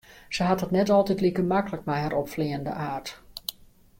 Se 0.35 0.45
hat 0.47 0.63
it 0.65 0.71
net 0.75 0.93
altyd 0.95 1.21
like 1.25 1.43
maklik 1.51 1.85
mei 1.89 1.99
har 2.05 2.17
opfleanende 2.21 2.75
aard. 2.89 3.13